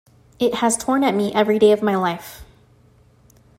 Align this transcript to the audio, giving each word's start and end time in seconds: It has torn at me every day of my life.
It 0.39 0.55
has 0.55 0.77
torn 0.77 1.03
at 1.03 1.13
me 1.13 1.31
every 1.31 1.59
day 1.59 1.71
of 1.71 1.83
my 1.83 1.95
life. 1.95 2.43